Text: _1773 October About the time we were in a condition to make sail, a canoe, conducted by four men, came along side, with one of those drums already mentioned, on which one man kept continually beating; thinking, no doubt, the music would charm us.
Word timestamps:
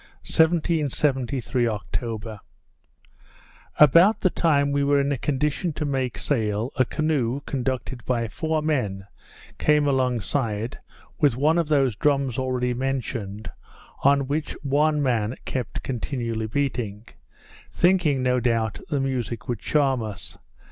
_1773 0.27 1.67
October 1.67 2.39
About 3.77 4.21
the 4.21 4.31
time 4.31 4.71
we 4.71 4.83
were 4.83 4.99
in 4.99 5.11
a 5.11 5.17
condition 5.19 5.71
to 5.73 5.85
make 5.85 6.17
sail, 6.17 6.71
a 6.75 6.83
canoe, 6.85 7.41
conducted 7.41 8.03
by 8.03 8.27
four 8.27 8.63
men, 8.63 9.05
came 9.59 9.87
along 9.87 10.19
side, 10.19 10.79
with 11.19 11.37
one 11.37 11.59
of 11.59 11.67
those 11.67 11.95
drums 11.95 12.39
already 12.39 12.73
mentioned, 12.73 13.51
on 14.01 14.25
which 14.27 14.53
one 14.63 15.03
man 15.03 15.35
kept 15.45 15.83
continually 15.83 16.47
beating; 16.47 17.05
thinking, 17.71 18.23
no 18.23 18.39
doubt, 18.39 18.79
the 18.89 18.99
music 18.99 19.47
would 19.47 19.59
charm 19.59 20.01
us. 20.01 20.35